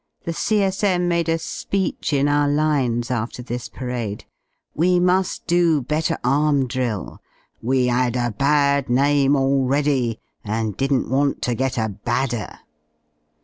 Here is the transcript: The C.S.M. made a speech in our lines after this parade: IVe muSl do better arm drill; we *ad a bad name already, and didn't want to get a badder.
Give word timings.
The 0.23 0.33
C.S.M. 0.33 1.07
made 1.07 1.29
a 1.29 1.37
speech 1.37 2.11
in 2.11 2.27
our 2.27 2.47
lines 2.47 3.11
after 3.11 3.43
this 3.43 3.69
parade: 3.69 4.25
IVe 4.75 4.99
muSl 4.99 5.41
do 5.45 5.81
better 5.83 6.17
arm 6.23 6.65
drill; 6.67 7.21
we 7.61 7.87
*ad 7.87 8.15
a 8.15 8.31
bad 8.31 8.89
name 8.89 9.35
already, 9.35 10.19
and 10.43 10.75
didn't 10.75 11.07
want 11.07 11.43
to 11.43 11.53
get 11.53 11.77
a 11.77 11.87
badder. 11.87 12.61